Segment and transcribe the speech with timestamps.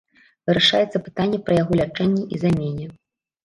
[0.47, 2.93] Вырашаецца пытанне пра яго лячэнне і замене.